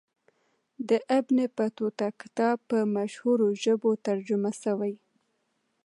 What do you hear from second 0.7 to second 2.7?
د ابن بطوطه کتاب